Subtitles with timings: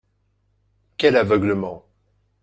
[0.97, 1.85] Quel aveuglement